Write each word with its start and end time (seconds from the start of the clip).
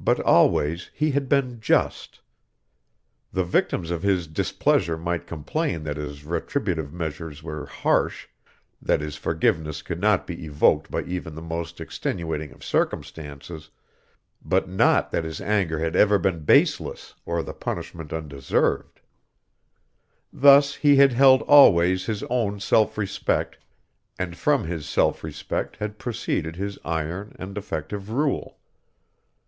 But 0.00 0.18
always 0.18 0.90
he 0.92 1.12
had 1.12 1.28
been 1.28 1.60
just. 1.60 2.20
The 3.32 3.44
victims 3.44 3.92
of 3.92 4.02
his 4.02 4.26
displeasure 4.26 4.98
might 4.98 5.28
complain 5.28 5.84
that 5.84 5.96
his 5.96 6.24
retributive 6.24 6.92
measures 6.92 7.40
were 7.40 7.66
harsh, 7.66 8.26
that 8.80 9.00
his 9.00 9.14
forgiveness 9.14 9.80
could 9.80 10.00
not 10.00 10.26
be 10.26 10.44
evoked 10.44 10.90
by 10.90 11.02
even 11.02 11.36
the 11.36 11.40
most 11.42 11.80
extenuating 11.80 12.50
of 12.50 12.64
circumstances, 12.64 13.70
but 14.44 14.68
not 14.68 15.12
that 15.12 15.22
his 15.22 15.40
anger 15.40 15.78
had 15.78 15.94
ever 15.94 16.18
been 16.18 16.40
baseless 16.40 17.14
or 17.24 17.40
the 17.44 17.54
punishment 17.54 18.12
undeserved. 18.12 18.98
Thus 20.32 20.74
he 20.74 20.96
had 20.96 21.12
held 21.12 21.42
always 21.42 22.06
his 22.06 22.24
own 22.24 22.58
self 22.58 22.98
respect, 22.98 23.56
and 24.18 24.36
from 24.36 24.64
his 24.64 24.84
self 24.88 25.22
respect 25.22 25.76
had 25.76 26.00
proceeded 26.00 26.56
his 26.56 26.76
iron 26.84 27.36
and 27.38 27.56
effective 27.56 28.10
rule. 28.10 28.58